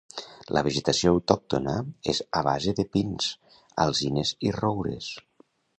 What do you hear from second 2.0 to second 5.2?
és a base de pins, alzines i roures.